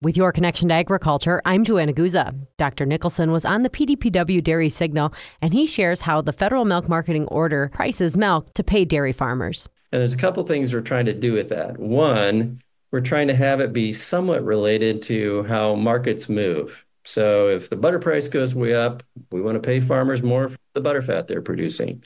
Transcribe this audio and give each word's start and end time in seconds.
With 0.00 0.16
your 0.16 0.30
connection 0.30 0.68
to 0.68 0.76
agriculture, 0.76 1.42
I'm 1.44 1.64
Joanna 1.64 1.92
Guza. 1.92 2.32
Dr. 2.56 2.86
Nicholson 2.86 3.32
was 3.32 3.44
on 3.44 3.64
the 3.64 3.68
PDPW 3.68 4.44
Dairy 4.44 4.68
Signal, 4.68 5.12
and 5.42 5.52
he 5.52 5.66
shares 5.66 6.00
how 6.00 6.20
the 6.20 6.32
federal 6.32 6.64
milk 6.64 6.88
marketing 6.88 7.26
order 7.26 7.72
prices 7.74 8.16
milk 8.16 8.54
to 8.54 8.62
pay 8.62 8.84
dairy 8.84 9.12
farmers. 9.12 9.68
And 9.90 10.00
there's 10.00 10.12
a 10.12 10.18
couple 10.18 10.46
things 10.46 10.72
we're 10.72 10.82
trying 10.82 11.06
to 11.06 11.12
do 11.12 11.32
with 11.32 11.48
that. 11.48 11.80
One, 11.80 12.62
we're 12.92 13.00
trying 13.00 13.26
to 13.26 13.34
have 13.34 13.58
it 13.58 13.72
be 13.72 13.92
somewhat 13.92 14.44
related 14.44 15.02
to 15.02 15.42
how 15.48 15.74
markets 15.74 16.28
move. 16.28 16.84
So 17.04 17.48
if 17.48 17.68
the 17.68 17.74
butter 17.74 17.98
price 17.98 18.28
goes 18.28 18.54
way 18.54 18.76
up, 18.76 19.02
we 19.32 19.40
want 19.40 19.60
to 19.60 19.66
pay 19.66 19.80
farmers 19.80 20.22
more 20.22 20.50
for 20.50 20.58
the 20.74 20.80
butter 20.80 21.02
fat 21.02 21.26
they're 21.26 21.42
producing. 21.42 22.04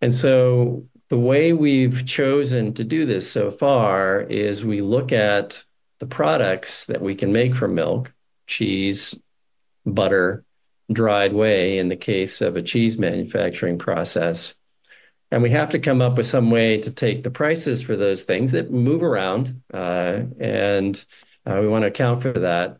And 0.00 0.12
so 0.12 0.88
the 1.08 1.20
way 1.20 1.52
we've 1.52 2.04
chosen 2.04 2.74
to 2.74 2.82
do 2.82 3.06
this 3.06 3.30
so 3.30 3.52
far 3.52 4.22
is 4.22 4.64
we 4.64 4.80
look 4.80 5.12
at 5.12 5.62
the 6.02 6.06
products 6.08 6.86
that 6.86 7.00
we 7.00 7.14
can 7.14 7.32
make 7.32 7.54
from 7.54 7.76
milk, 7.76 8.12
cheese, 8.48 9.16
butter, 9.86 10.44
dried 10.92 11.32
whey 11.32 11.78
in 11.78 11.88
the 11.88 11.96
case 11.96 12.40
of 12.40 12.56
a 12.56 12.62
cheese 12.62 12.98
manufacturing 12.98 13.78
process. 13.78 14.52
And 15.30 15.44
we 15.44 15.50
have 15.50 15.70
to 15.70 15.78
come 15.78 16.02
up 16.02 16.16
with 16.16 16.26
some 16.26 16.50
way 16.50 16.78
to 16.78 16.90
take 16.90 17.22
the 17.22 17.30
prices 17.30 17.82
for 17.82 17.94
those 17.94 18.24
things 18.24 18.50
that 18.50 18.72
move 18.72 19.04
around, 19.04 19.62
uh, 19.72 20.22
and 20.40 21.04
uh, 21.46 21.58
we 21.60 21.68
want 21.68 21.82
to 21.82 21.86
account 21.86 22.20
for 22.20 22.32
that 22.32 22.78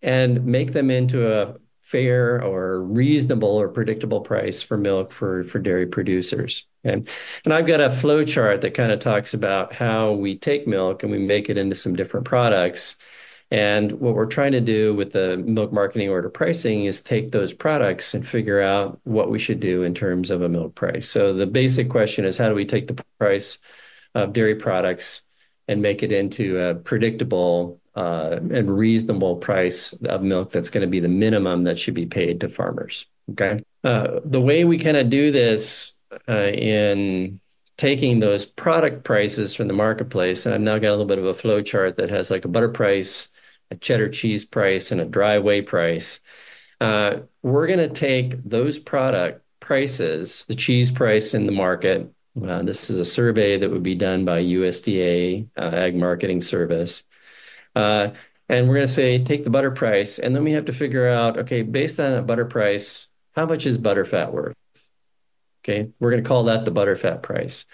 and 0.00 0.46
make 0.46 0.72
them 0.72 0.90
into 0.90 1.30
a 1.30 1.56
fair 1.82 2.42
or 2.42 2.82
reasonable 2.82 3.60
or 3.60 3.68
predictable 3.68 4.22
price 4.22 4.62
for 4.62 4.78
milk 4.78 5.12
for, 5.12 5.44
for 5.44 5.58
dairy 5.58 5.86
producers. 5.86 6.66
And, 6.88 7.08
and 7.44 7.54
I've 7.54 7.66
got 7.66 7.80
a 7.80 7.90
flow 7.90 8.24
chart 8.24 8.60
that 8.62 8.74
kind 8.74 8.92
of 8.92 8.98
talks 9.00 9.34
about 9.34 9.72
how 9.72 10.12
we 10.12 10.36
take 10.36 10.66
milk 10.66 11.02
and 11.02 11.12
we 11.12 11.18
make 11.18 11.48
it 11.48 11.58
into 11.58 11.76
some 11.76 11.94
different 11.94 12.26
products. 12.26 12.96
And 13.50 13.92
what 13.92 14.14
we're 14.14 14.26
trying 14.26 14.52
to 14.52 14.60
do 14.60 14.94
with 14.94 15.12
the 15.12 15.38
milk 15.38 15.72
marketing 15.72 16.10
order 16.10 16.28
pricing 16.28 16.84
is 16.84 17.00
take 17.00 17.32
those 17.32 17.52
products 17.52 18.12
and 18.12 18.26
figure 18.26 18.60
out 18.60 19.00
what 19.04 19.30
we 19.30 19.38
should 19.38 19.60
do 19.60 19.84
in 19.84 19.94
terms 19.94 20.30
of 20.30 20.42
a 20.42 20.48
milk 20.48 20.74
price. 20.74 21.08
So 21.08 21.32
the 21.32 21.46
basic 21.46 21.88
question 21.88 22.24
is 22.24 22.36
how 22.36 22.48
do 22.48 22.54
we 22.54 22.66
take 22.66 22.88
the 22.88 23.02
price 23.18 23.58
of 24.14 24.32
dairy 24.32 24.56
products 24.56 25.22
and 25.66 25.82
make 25.82 26.02
it 26.02 26.12
into 26.12 26.58
a 26.58 26.74
predictable 26.74 27.80
uh, 27.94 28.38
and 28.52 28.70
reasonable 28.70 29.36
price 29.36 29.92
of 30.04 30.22
milk 30.22 30.50
that's 30.50 30.70
going 30.70 30.82
to 30.82 30.90
be 30.90 31.00
the 31.00 31.08
minimum 31.08 31.64
that 31.64 31.78
should 31.78 31.94
be 31.94 32.06
paid 32.06 32.40
to 32.40 32.48
farmers. 32.48 33.06
Okay. 33.32 33.62
Uh, 33.82 34.20
the 34.24 34.40
way 34.40 34.64
we 34.64 34.78
kind 34.78 34.96
of 34.96 35.10
do 35.10 35.30
this 35.30 35.92
in 36.28 37.40
taking 37.76 38.20
those 38.20 38.44
product 38.44 39.04
prices 39.04 39.54
from 39.54 39.68
the 39.68 39.74
marketplace, 39.74 40.46
and 40.46 40.54
I've 40.54 40.60
now 40.60 40.78
got 40.78 40.90
a 40.90 40.96
little 40.96 41.06
bit 41.06 41.18
of 41.18 41.26
a 41.26 41.34
flow 41.34 41.62
chart 41.62 41.96
that 41.96 42.10
has 42.10 42.30
like 42.30 42.44
a 42.44 42.48
butter 42.48 42.68
price, 42.68 43.28
a 43.70 43.76
cheddar 43.76 44.08
cheese 44.08 44.44
price, 44.44 44.90
and 44.90 45.00
a 45.00 45.04
dry 45.04 45.38
whey 45.38 45.62
price. 45.62 46.20
Uh, 46.80 47.20
we're 47.42 47.66
going 47.66 47.78
to 47.78 47.88
take 47.88 48.42
those 48.44 48.78
product 48.78 49.44
prices, 49.60 50.44
the 50.48 50.54
cheese 50.54 50.90
price 50.90 51.34
in 51.34 51.46
the 51.46 51.52
market. 51.52 52.12
Uh, 52.40 52.62
this 52.62 52.88
is 52.90 52.98
a 52.98 53.04
survey 53.04 53.58
that 53.58 53.70
would 53.70 53.82
be 53.82 53.96
done 53.96 54.24
by 54.24 54.42
USDA 54.42 55.48
uh, 55.56 55.60
Ag 55.60 55.96
Marketing 55.96 56.40
Service 56.40 57.04
uh, 57.78 58.10
and 58.48 58.68
we're 58.68 58.74
going 58.74 58.86
to 58.86 58.92
say, 58.92 59.22
take 59.22 59.44
the 59.44 59.50
butter 59.50 59.70
price. 59.70 60.18
And 60.18 60.34
then 60.34 60.42
we 60.42 60.52
have 60.52 60.64
to 60.66 60.72
figure 60.72 61.08
out, 61.08 61.38
okay, 61.38 61.62
based 61.62 62.00
on 62.00 62.12
that 62.12 62.26
butter 62.26 62.46
price, 62.46 63.08
how 63.36 63.46
much 63.46 63.66
is 63.66 63.78
butter 63.78 64.04
fat 64.04 64.32
worth? 64.32 64.56
Okay, 65.68 65.90
we're 66.00 66.10
going 66.10 66.22
to 66.22 66.28
call 66.28 66.44
that 66.44 66.64
the 66.64 66.70
butterfat 66.70 67.22
price. 67.22 67.66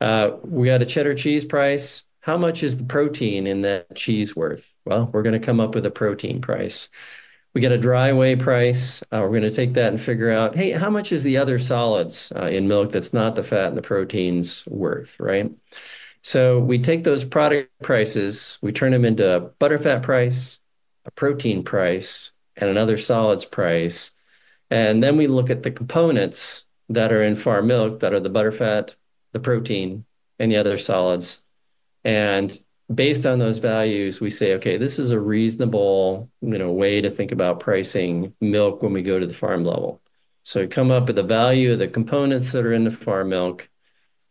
Uh, 0.00 0.32
we 0.42 0.66
got 0.66 0.82
a 0.82 0.86
cheddar 0.86 1.14
cheese 1.14 1.44
price. 1.44 2.02
How 2.20 2.36
much 2.36 2.64
is 2.64 2.76
the 2.76 2.84
protein 2.84 3.46
in 3.46 3.60
that 3.60 3.94
cheese 3.94 4.34
worth? 4.34 4.74
Well, 4.84 5.08
we're 5.12 5.22
going 5.22 5.40
to 5.40 5.46
come 5.46 5.60
up 5.60 5.74
with 5.76 5.86
a 5.86 5.90
protein 5.90 6.40
price. 6.40 6.88
We 7.54 7.60
get 7.60 7.70
a 7.70 7.78
dry 7.78 8.12
whey 8.12 8.34
price. 8.34 9.02
Uh, 9.12 9.20
we're 9.22 9.38
going 9.38 9.42
to 9.42 9.50
take 9.52 9.74
that 9.74 9.92
and 9.92 10.00
figure 10.00 10.32
out, 10.32 10.56
hey, 10.56 10.72
how 10.72 10.90
much 10.90 11.12
is 11.12 11.22
the 11.22 11.36
other 11.36 11.60
solids 11.60 12.32
uh, 12.34 12.46
in 12.46 12.66
milk 12.66 12.92
that's 12.92 13.12
not 13.12 13.36
the 13.36 13.44
fat 13.44 13.68
and 13.68 13.76
the 13.76 13.82
proteins 13.82 14.66
worth, 14.66 15.18
right? 15.20 15.52
So 16.22 16.58
we 16.58 16.80
take 16.80 17.04
those 17.04 17.24
product 17.24 17.70
prices, 17.82 18.58
we 18.60 18.72
turn 18.72 18.90
them 18.90 19.04
into 19.04 19.36
a 19.36 19.40
butterfat 19.40 20.02
price, 20.02 20.58
a 21.04 21.12
protein 21.12 21.62
price, 21.62 22.32
and 22.56 22.68
another 22.68 22.96
solids 22.96 23.44
price. 23.44 24.10
And 24.68 25.02
then 25.02 25.16
we 25.16 25.28
look 25.28 25.48
at 25.48 25.62
the 25.62 25.70
components 25.70 26.64
that 26.90 27.12
are 27.12 27.22
in 27.22 27.36
farm 27.36 27.66
milk 27.66 28.00
that 28.00 28.12
are 28.12 28.20
the 28.20 28.30
butterfat, 28.30 28.94
the 29.32 29.40
protein, 29.40 30.04
and 30.38 30.52
the 30.52 30.56
other 30.56 30.78
solids. 30.78 31.42
And 32.04 32.58
based 32.92 33.26
on 33.26 33.38
those 33.38 33.58
values, 33.58 34.20
we 34.20 34.30
say, 34.30 34.54
okay, 34.54 34.76
this 34.76 34.98
is 34.98 35.10
a 35.10 35.18
reasonable, 35.18 36.30
you 36.40 36.58
know, 36.58 36.72
way 36.72 37.00
to 37.00 37.10
think 37.10 37.32
about 37.32 37.60
pricing 37.60 38.34
milk 38.40 38.82
when 38.82 38.92
we 38.92 39.02
go 39.02 39.18
to 39.18 39.26
the 39.26 39.34
farm 39.34 39.64
level. 39.64 40.02
So 40.42 40.60
we 40.60 40.66
come 40.66 40.90
up 40.90 41.06
with 41.06 41.16
the 41.16 41.22
value 41.22 41.72
of 41.72 41.78
the 41.78 41.88
components 41.88 42.52
that 42.52 42.66
are 42.66 42.72
in 42.72 42.84
the 42.84 42.90
farm 42.90 43.28
milk 43.30 43.70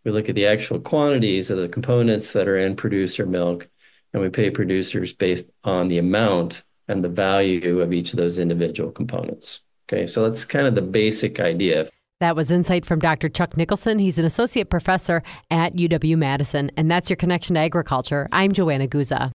we 0.04 0.12
look 0.12 0.30
at 0.30 0.36
the 0.36 0.48
actual 0.48 0.80
quantities 0.80 1.50
of 1.50 1.58
the 1.58 1.68
components 1.68 2.34
that 2.34 2.48
are 2.48 2.58
in 2.58 2.76
producer 2.76 3.26
milk, 3.26 3.68
and 4.14 4.22
we 4.22 4.30
pay 4.30 4.50
producers 4.50 5.14
based 5.14 5.52
on 5.64 5.88
the 5.88 5.98
amount 5.98 6.64
and 6.88 7.04
the 7.04 7.10
value 7.10 7.82
of 7.82 7.94
each 7.94 8.14
of 8.14 8.18
those 8.18 8.40
individual 8.40 8.92
components. 8.92 9.62
Okay, 9.88 10.08
so 10.08 10.24
that's 10.24 10.46
kind 10.46 10.68
of 10.68 10.76
the 10.76 10.82
basic 10.82 11.40
idea. 11.40 11.88
That 12.20 12.36
was 12.36 12.52
insight 12.52 12.86
from 12.86 13.00
Dr. 13.00 13.30
Chuck 13.30 13.56
Nicholson. 13.56 13.98
He's 13.98 14.18
an 14.18 14.26
associate 14.26 14.70
professor 14.70 15.24
at 15.50 15.78
UW 15.78 16.18
Madison, 16.18 16.70
and 16.76 16.92
that's 16.92 17.10
your 17.10 17.16
connection 17.16 17.54
to 17.54 17.62
agriculture. 17.62 18.28
I'm 18.34 18.52
Joanna 18.52 18.90
Guza. 18.90 19.28